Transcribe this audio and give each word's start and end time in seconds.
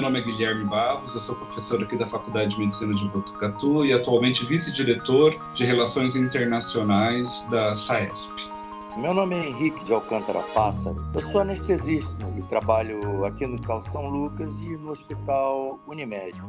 Meu 0.00 0.08
nome 0.12 0.20
é 0.20 0.22
Guilherme 0.22 0.64
Barros, 0.64 1.16
eu 1.16 1.20
sou 1.20 1.34
professor 1.34 1.82
aqui 1.82 1.96
da 1.96 2.06
Faculdade 2.06 2.52
de 2.52 2.60
Medicina 2.60 2.94
de 2.94 3.04
Botucatu 3.08 3.84
e 3.84 3.92
atualmente 3.92 4.46
vice-diretor 4.46 5.36
de 5.54 5.64
Relações 5.64 6.14
Internacionais 6.14 7.44
da 7.50 7.74
SAESP. 7.74 8.48
Meu 8.96 9.12
nome 9.12 9.34
é 9.34 9.48
Henrique 9.48 9.84
de 9.84 9.92
Alcântara 9.92 10.44
Pássaro. 10.54 10.94
Eu 11.12 11.20
sou 11.20 11.40
anestesista 11.40 12.32
e 12.36 12.42
trabalho 12.42 13.24
aqui 13.24 13.44
no 13.44 13.54
Hospital 13.54 13.80
São 13.80 14.08
Lucas 14.08 14.52
e 14.62 14.76
no 14.76 14.92
Hospital 14.92 15.80
Unimed. 15.88 16.40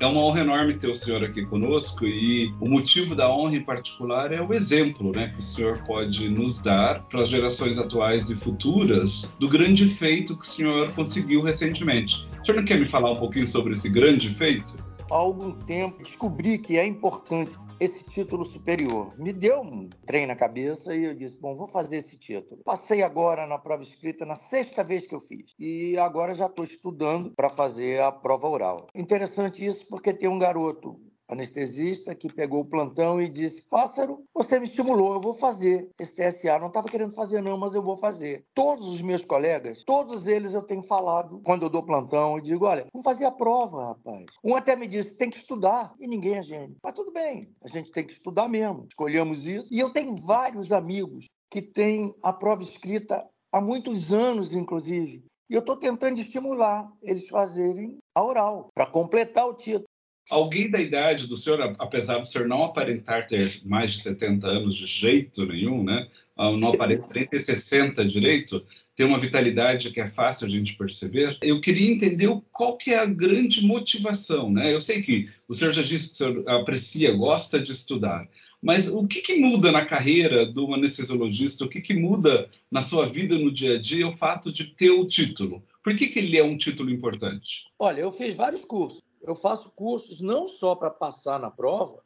É 0.00 0.06
uma 0.06 0.22
honra 0.22 0.40
enorme 0.40 0.72
ter 0.72 0.88
o 0.88 0.94
senhor 0.94 1.22
aqui 1.22 1.44
conosco 1.44 2.06
e 2.06 2.54
o 2.58 2.66
motivo 2.66 3.14
da 3.14 3.30
honra 3.30 3.56
em 3.56 3.62
particular 3.62 4.32
é 4.32 4.40
o 4.40 4.54
exemplo 4.54 5.12
né, 5.14 5.30
que 5.34 5.40
o 5.40 5.42
senhor 5.42 5.76
pode 5.86 6.26
nos 6.30 6.62
dar 6.62 7.02
para 7.02 7.20
as 7.20 7.28
gerações 7.28 7.78
atuais 7.78 8.30
e 8.30 8.34
futuras 8.34 9.30
do 9.38 9.46
grande 9.46 9.84
feito 9.84 10.38
que 10.38 10.46
o 10.46 10.48
senhor 10.48 10.90
conseguiu 10.92 11.42
recentemente. 11.42 12.26
O 12.40 12.46
senhor 12.46 12.56
não 12.56 12.64
quer 12.64 12.80
me 12.80 12.86
falar 12.86 13.10
um 13.10 13.16
pouquinho 13.16 13.46
sobre 13.46 13.74
esse 13.74 13.90
grande 13.90 14.30
feito? 14.30 14.82
Há 15.10 15.16
algum 15.16 15.50
tempo 15.50 16.04
descobri 16.04 16.56
que 16.56 16.78
é 16.78 16.86
importante 16.86 17.58
esse 17.80 18.04
título 18.04 18.44
superior. 18.44 19.12
Me 19.18 19.32
deu 19.32 19.60
um 19.60 19.90
trem 20.06 20.24
na 20.24 20.36
cabeça 20.36 20.94
e 20.94 21.04
eu 21.04 21.14
disse: 21.16 21.36
bom, 21.36 21.56
vou 21.56 21.66
fazer 21.66 21.96
esse 21.96 22.16
título. 22.16 22.62
Passei 22.62 23.02
agora 23.02 23.44
na 23.44 23.58
prova 23.58 23.82
escrita 23.82 24.24
na 24.24 24.36
sexta 24.36 24.84
vez 24.84 25.08
que 25.08 25.14
eu 25.14 25.18
fiz 25.18 25.52
e 25.58 25.98
agora 25.98 26.32
já 26.32 26.46
estou 26.46 26.64
estudando 26.64 27.32
para 27.34 27.50
fazer 27.50 28.00
a 28.00 28.12
prova 28.12 28.48
oral. 28.48 28.86
Interessante 28.94 29.66
isso 29.66 29.84
porque 29.88 30.14
tem 30.14 30.28
um 30.28 30.38
garoto 30.38 31.00
anestesista 31.28 32.14
que 32.14 32.32
pegou 32.32 32.60
o 32.60 32.68
plantão 32.68 33.20
e 33.20 33.28
disse: 33.28 33.62
Pássaro, 33.68 34.22
você 34.50 34.58
me 34.58 34.64
estimulou, 34.64 35.14
eu 35.14 35.20
vou 35.20 35.32
fazer 35.32 35.88
esse 35.98 36.12
TSA. 36.12 36.58
Não 36.58 36.66
estava 36.66 36.88
querendo 36.88 37.14
fazer, 37.14 37.40
não, 37.40 37.56
mas 37.56 37.72
eu 37.72 37.82
vou 37.82 37.96
fazer. 37.96 38.44
Todos 38.52 38.88
os 38.88 39.00
meus 39.00 39.24
colegas, 39.24 39.84
todos 39.84 40.26
eles 40.26 40.54
eu 40.54 40.62
tenho 40.62 40.82
falado 40.82 41.40
quando 41.44 41.62
eu 41.62 41.70
dou 41.70 41.84
plantão 41.84 42.36
e 42.36 42.42
digo: 42.42 42.66
olha, 42.66 42.86
vamos 42.92 43.04
fazer 43.04 43.24
a 43.24 43.30
prova, 43.30 43.86
rapaz. 43.86 44.24
Um 44.42 44.56
até 44.56 44.74
me 44.74 44.88
disse: 44.88 45.16
tem 45.16 45.30
que 45.30 45.38
estudar, 45.38 45.94
e 46.00 46.08
ninguém 46.08 46.34
é 46.34 46.42
gênio. 46.42 46.76
Mas 46.82 46.94
tudo 46.94 47.12
bem, 47.12 47.48
a 47.62 47.68
gente 47.68 47.92
tem 47.92 48.04
que 48.04 48.12
estudar 48.12 48.48
mesmo. 48.48 48.86
Escolhemos 48.88 49.46
isso. 49.46 49.68
E 49.70 49.78
eu 49.78 49.90
tenho 49.90 50.16
vários 50.16 50.72
amigos 50.72 51.26
que 51.48 51.62
têm 51.62 52.12
a 52.20 52.32
prova 52.32 52.64
escrita 52.64 53.24
há 53.52 53.60
muitos 53.60 54.12
anos, 54.12 54.52
inclusive. 54.52 55.24
E 55.48 55.54
eu 55.54 55.60
estou 55.60 55.76
tentando 55.76 56.20
estimular 56.20 56.88
eles 57.02 57.28
fazerem 57.28 57.98
a 58.14 58.22
oral, 58.24 58.68
para 58.74 58.86
completar 58.86 59.46
o 59.46 59.54
título. 59.54 59.84
Alguém 60.28 60.70
da 60.70 60.80
idade 60.80 61.26
do 61.26 61.36
senhor, 61.36 61.74
apesar 61.78 62.18
do 62.18 62.26
senhor 62.26 62.46
não 62.46 62.62
aparentar 62.62 63.26
ter 63.26 63.60
mais 63.64 63.92
de 63.92 64.02
70 64.02 64.46
anos 64.46 64.76
de 64.76 64.86
jeito 64.86 65.44
nenhum, 65.44 65.82
né? 65.82 66.08
Ah, 66.36 66.52
não 66.52 66.72
aparenta 66.72 67.06
nem 67.14 67.26
ter 67.26 67.42
60 67.42 68.04
direito, 68.04 68.64
tem 68.94 69.04
uma 69.04 69.18
vitalidade 69.18 69.90
que 69.90 70.00
é 70.00 70.06
fácil 70.06 70.46
a 70.46 70.48
gente 70.48 70.74
perceber. 70.74 71.36
Eu 71.42 71.60
queria 71.60 71.90
entender 71.90 72.28
qual 72.50 72.78
que 72.78 72.92
é 72.92 72.98
a 72.98 73.04
grande 73.04 73.66
motivação, 73.66 74.50
né? 74.50 74.72
Eu 74.72 74.80
sei 74.80 75.02
que 75.02 75.28
o 75.48 75.54
senhor 75.54 75.72
já 75.72 75.82
disse 75.82 76.08
que 76.08 76.14
o 76.14 76.16
senhor 76.16 76.48
aprecia, 76.48 77.12
gosta 77.12 77.60
de 77.60 77.72
estudar, 77.72 78.26
mas 78.62 78.88
o 78.88 79.06
que, 79.06 79.20
que 79.20 79.36
muda 79.36 79.72
na 79.72 79.84
carreira 79.84 80.46
do 80.46 80.72
anestesiologista? 80.72 81.64
O 81.64 81.68
que, 81.68 81.80
que 81.80 81.94
muda 81.94 82.48
na 82.70 82.82
sua 82.82 83.06
vida 83.06 83.36
no 83.36 83.50
dia 83.50 83.76
a 83.76 83.80
dia 83.80 84.06
o 84.06 84.12
fato 84.12 84.52
de 84.52 84.64
ter 84.64 84.90
o 84.90 85.06
título? 85.06 85.62
Por 85.82 85.96
que, 85.96 86.08
que 86.08 86.18
ele 86.18 86.38
é 86.38 86.44
um 86.44 86.56
título 86.56 86.90
importante? 86.90 87.64
Olha, 87.78 88.00
eu 88.00 88.12
fiz 88.12 88.34
vários 88.34 88.60
cursos 88.62 89.00
eu 89.20 89.34
faço 89.34 89.70
cursos 89.72 90.20
não 90.20 90.48
só 90.48 90.74
para 90.74 90.90
passar 90.90 91.38
na 91.38 91.50
prova, 91.50 92.04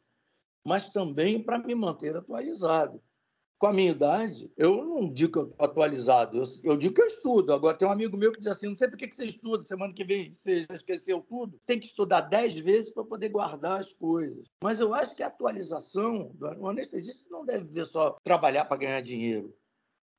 mas 0.65 0.89
também 0.89 1.41
para 1.41 1.59
me 1.59 1.75
manter 1.75 2.15
atualizado. 2.15 3.01
Com 3.57 3.67
a 3.67 3.73
minha 3.73 3.91
idade, 3.91 4.51
eu 4.57 4.83
não 4.83 5.09
digo 5.09 5.31
que 5.31 5.39
eu 5.39 5.43
estou 5.43 5.65
atualizado, 5.65 6.37
eu, 6.37 6.45
eu, 6.61 6.77
digo 6.77 6.93
que 6.93 7.01
eu 7.01 7.07
estudo. 7.07 7.53
Agora, 7.53 7.77
tem 7.77 7.87
um 7.87 7.91
amigo 7.91 8.17
meu 8.17 8.33
que 8.33 8.39
diz 8.39 8.47
assim: 8.47 8.67
não 8.67 8.75
sei 8.75 8.89
por 8.89 8.97
que 8.97 9.09
você 9.09 9.25
estuda, 9.25 9.63
semana 9.63 9.93
que 9.93 10.03
vem 10.03 10.33
você 10.33 10.63
já 10.63 10.73
esqueceu 10.73 11.21
tudo. 11.21 11.57
Tem 11.65 11.79
que 11.79 11.87
estudar 11.87 12.21
dez 12.21 12.53
vezes 12.53 12.89
para 12.91 13.05
poder 13.05 13.29
guardar 13.29 13.79
as 13.79 13.93
coisas. 13.93 14.45
Mas 14.61 14.81
eu 14.81 14.93
acho 14.93 15.15
que 15.15 15.23
a 15.23 15.27
atualização, 15.27 16.35
o 16.59 16.67
anestesista 16.67 17.29
não 17.29 17.45
deve 17.45 17.65
ver 17.65 17.85
só 17.85 18.17
trabalhar 18.23 18.65
para 18.65 18.77
ganhar 18.77 19.01
dinheiro. 19.01 19.55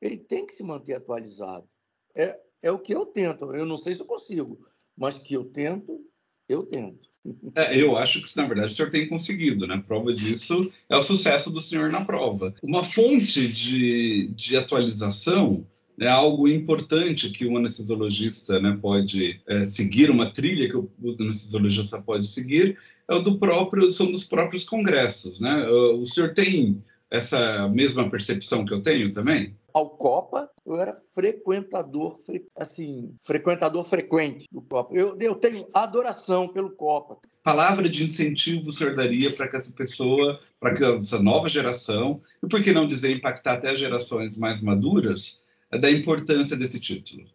Ele 0.00 0.16
tem 0.16 0.46
que 0.46 0.54
se 0.54 0.62
manter 0.62 0.94
atualizado. 0.94 1.68
É, 2.14 2.40
é 2.62 2.70
o 2.70 2.78
que 2.78 2.94
eu 2.94 3.04
tento. 3.04 3.54
Eu 3.54 3.66
não 3.66 3.76
sei 3.76 3.94
se 3.94 4.00
eu 4.00 4.06
consigo, 4.06 4.66
mas 4.96 5.18
que 5.18 5.34
eu 5.34 5.44
tento, 5.44 6.00
eu 6.48 6.62
tento. 6.64 7.06
É, 7.54 7.80
eu 7.80 7.96
acho 7.96 8.22
que, 8.22 8.36
na 8.36 8.46
verdade, 8.46 8.72
o 8.72 8.74
senhor 8.76 8.90
tem 8.90 9.08
conseguido, 9.08 9.66
né? 9.66 9.82
Prova 9.86 10.14
disso 10.14 10.72
é 10.88 10.96
o 10.96 11.02
sucesso 11.02 11.50
do 11.50 11.60
senhor 11.60 11.90
na 11.90 12.04
prova. 12.04 12.54
Uma 12.62 12.84
fonte 12.84 13.48
de, 13.48 14.28
de 14.28 14.56
atualização 14.56 15.66
é 15.98 16.08
algo 16.08 16.46
importante 16.46 17.30
que 17.30 17.46
o 17.46 17.56
anestesiologista 17.56 18.60
né, 18.60 18.78
pode 18.80 19.40
é, 19.46 19.64
seguir, 19.64 20.10
uma 20.10 20.30
trilha 20.30 20.68
que 20.68 20.76
o 20.76 20.90
anestesiologista 21.18 22.00
pode 22.00 22.28
seguir, 22.28 22.78
é 23.08 23.20
do 23.20 23.38
próprio, 23.38 23.90
são 23.90 24.10
dos 24.10 24.24
próprios 24.24 24.64
congressos. 24.64 25.40
Né? 25.40 25.66
O 25.68 26.04
senhor 26.04 26.34
tem 26.34 26.82
essa 27.10 27.68
mesma 27.68 28.10
percepção 28.10 28.64
que 28.64 28.74
eu 28.74 28.82
tenho 28.82 29.12
também? 29.12 29.54
Ao 29.76 29.90
Copa, 29.90 30.50
eu 30.64 30.80
era 30.80 30.94
frequentador, 31.12 32.16
assim, 32.56 33.14
frequentador 33.22 33.84
frequente 33.84 34.48
do 34.50 34.62
Copa. 34.62 34.94
Eu, 34.94 35.18
eu 35.20 35.34
tenho 35.34 35.68
adoração 35.74 36.48
pelo 36.48 36.74
Copa. 36.74 37.18
Palavra 37.42 37.86
de 37.86 38.02
incentivo 38.02 38.70
o 38.70 38.72
senhor 38.72 38.96
daria 38.96 39.30
para 39.30 39.46
que 39.46 39.54
essa 39.54 39.70
pessoa, 39.70 40.40
para 40.58 40.74
que 40.74 40.82
essa 40.82 41.22
nova 41.22 41.46
geração, 41.46 42.22
e 42.42 42.48
por 42.48 42.64
que 42.64 42.72
não 42.72 42.88
dizer 42.88 43.14
impactar 43.14 43.52
até 43.52 43.68
as 43.68 43.78
gerações 43.78 44.38
mais 44.38 44.62
maduras, 44.62 45.44
da 45.70 45.90
importância 45.90 46.56
desse 46.56 46.80
título? 46.80 47.28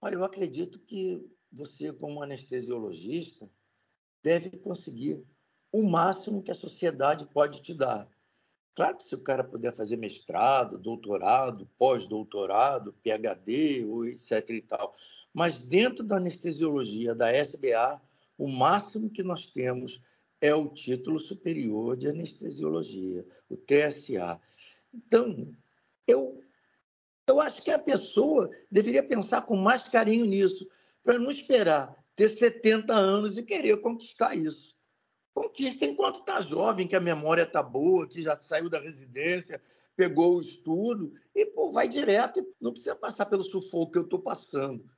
Olha, 0.00 0.14
eu 0.14 0.24
acredito 0.24 0.78
que 0.78 1.22
você, 1.52 1.92
como 1.92 2.22
anestesiologista, 2.22 3.46
deve 4.22 4.56
conseguir 4.56 5.22
o 5.70 5.82
máximo 5.82 6.42
que 6.42 6.50
a 6.50 6.54
sociedade 6.54 7.26
pode 7.26 7.60
te 7.60 7.74
dar. 7.74 8.08
Claro 8.74 8.96
que 8.96 9.04
se 9.04 9.14
o 9.14 9.22
cara 9.22 9.44
puder 9.44 9.72
fazer 9.72 9.96
mestrado, 9.96 10.76
doutorado, 10.76 11.68
pós-doutorado, 11.78 12.92
PhD, 13.04 13.86
etc 14.08 14.50
e 14.50 14.62
tal, 14.62 14.94
mas 15.32 15.58
dentro 15.58 16.02
da 16.02 16.16
anestesiologia 16.16 17.14
da 17.14 17.30
SBA, 17.30 18.00
o 18.36 18.48
máximo 18.48 19.08
que 19.08 19.22
nós 19.22 19.46
temos 19.46 20.02
é 20.40 20.52
o 20.52 20.68
título 20.68 21.20
superior 21.20 21.96
de 21.96 22.08
anestesiologia, 22.08 23.24
o 23.48 23.56
TSA. 23.56 24.40
Então, 24.92 25.54
eu, 26.06 26.42
eu 27.28 27.40
acho 27.40 27.62
que 27.62 27.70
a 27.70 27.78
pessoa 27.78 28.50
deveria 28.70 29.02
pensar 29.02 29.42
com 29.42 29.56
mais 29.56 29.84
carinho 29.84 30.26
nisso, 30.26 30.68
para 31.02 31.18
não 31.18 31.30
esperar 31.30 31.96
ter 32.16 32.28
70 32.28 32.92
anos 32.92 33.38
e 33.38 33.42
querer 33.42 33.76
conquistar 33.80 34.34
isso 34.34 34.73
conquista 35.34 35.84
enquanto 35.84 36.20
está 36.20 36.40
jovem, 36.40 36.86
que 36.86 36.94
a 36.94 37.00
memória 37.00 37.42
está 37.42 37.62
boa, 37.62 38.06
que 38.06 38.22
já 38.22 38.38
saiu 38.38 38.70
da 38.70 38.78
residência, 38.78 39.60
pegou 39.96 40.36
o 40.36 40.40
estudo 40.40 41.12
e 41.34 41.44
pô, 41.44 41.72
vai 41.72 41.88
direto, 41.88 42.46
não 42.60 42.72
precisa 42.72 42.94
passar 42.94 43.26
pelo 43.26 43.42
sufoco 43.42 43.92
que 43.92 43.98
eu 43.98 44.02
estou 44.02 44.20
passando. 44.20 44.88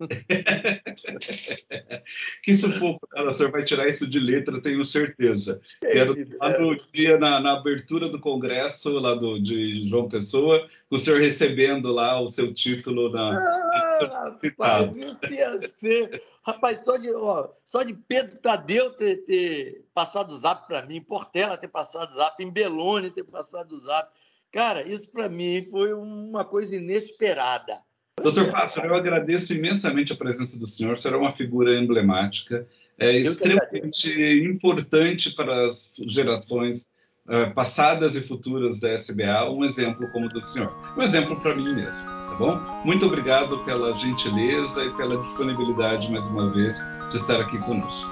que 2.42 2.56
sufoco, 2.56 3.06
cara, 3.06 3.30
o 3.30 3.32
senhor 3.32 3.52
vai 3.52 3.62
tirar 3.62 3.86
isso 3.86 4.08
de 4.08 4.18
letra, 4.18 4.60
tenho 4.60 4.84
certeza. 4.84 5.60
Quero 5.80 6.16
lá 6.40 6.58
no 6.58 6.76
dia, 6.92 7.16
na, 7.16 7.40
na, 7.40 7.52
abertura 7.52 8.08
do 8.08 8.18
congresso 8.18 8.98
lá 8.98 9.14
do, 9.14 9.38
de 9.38 9.86
João 9.86 10.08
Pessoa, 10.08 10.68
o 10.90 10.98
senhor 10.98 11.20
recebendo 11.20 11.92
lá 11.92 12.20
o 12.20 12.28
seu 12.28 12.52
título 12.52 13.08
na. 13.10 13.30
Ah, 13.30 14.36
rapaz, 14.42 14.96
isso 14.96 15.32
ia 15.32 15.58
ser. 15.68 16.20
Rapaz, 16.42 16.82
só 16.84 16.96
de, 16.96 17.14
ó, 17.14 17.50
só 17.64 17.84
de 17.84 17.94
Pedro 17.94 18.36
Tadeu 18.40 18.90
ter, 18.90 19.18
ter 19.24 19.84
passado 19.94 20.32
o 20.32 20.38
zap 20.38 20.66
para 20.66 20.84
mim, 20.86 21.00
Portela 21.00 21.56
ter 21.56 21.68
passado 21.68 22.10
o 22.10 22.16
zap, 22.16 22.42
em 22.42 22.50
Belone 22.50 23.10
ter 23.10 23.24
passado 23.24 23.72
o 23.72 23.80
zap. 23.80 24.10
Cara, 24.50 24.86
isso 24.86 25.10
para 25.10 25.28
mim 25.28 25.64
foi 25.70 25.94
uma 25.94 26.44
coisa 26.44 26.76
inesperada. 26.76 27.80
Doutor 28.22 28.50
Pássaro, 28.50 28.88
eu 28.88 28.94
agradeço 28.94 29.52
imensamente 29.52 30.12
a 30.12 30.16
presença 30.16 30.58
do 30.58 30.66
senhor, 30.66 30.94
o 30.94 30.96
senhor 30.96 31.14
é 31.14 31.18
uma 31.18 31.30
figura 31.30 31.74
emblemática, 31.78 32.66
é 32.98 33.12
extremamente 33.12 34.12
importante 34.44 35.34
para 35.34 35.68
as 35.68 35.92
gerações 36.06 36.90
uh, 37.26 37.52
passadas 37.54 38.16
e 38.16 38.20
futuras 38.20 38.80
da 38.80 38.92
SBA, 38.92 39.50
um 39.50 39.64
exemplo 39.64 40.08
como 40.10 40.26
o 40.26 40.28
do 40.28 40.40
senhor, 40.40 40.74
um 40.96 41.02
exemplo 41.02 41.38
para 41.40 41.54
mim 41.54 41.74
mesmo, 41.74 42.04
tá 42.04 42.36
bom? 42.38 42.60
Muito 42.84 43.06
obrigado 43.06 43.58
pela 43.64 43.92
gentileza 43.92 44.84
e 44.84 44.90
pela 44.96 45.16
disponibilidade, 45.16 46.10
mais 46.10 46.26
uma 46.26 46.52
vez, 46.52 46.78
de 47.10 47.16
estar 47.16 47.40
aqui 47.40 47.58
conosco. 47.58 48.10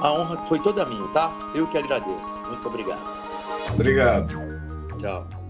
A 0.00 0.12
honra 0.12 0.36
foi 0.48 0.60
toda 0.62 0.84
minha, 0.84 1.08
tá? 1.08 1.32
Eu 1.54 1.66
que 1.66 1.78
agradeço. 1.78 2.28
Muito 2.48 2.68
obrigado. 2.68 3.02
Obrigado. 3.72 4.28
Tchau. 5.00 5.43